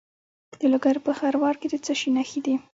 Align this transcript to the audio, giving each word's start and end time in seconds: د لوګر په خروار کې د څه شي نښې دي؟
د 0.59 0.61
لوګر 0.71 0.97
په 1.05 1.11
خروار 1.19 1.55
کې 1.61 1.67
د 1.69 1.75
څه 1.85 1.93
شي 1.99 2.09
نښې 2.15 2.39
دي؟ 2.45 2.55